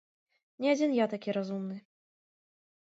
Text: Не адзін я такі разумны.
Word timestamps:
Не 0.65 0.71
адзін 0.73 0.97
я 1.03 1.07
такі 1.13 1.37
разумны. 1.39 1.77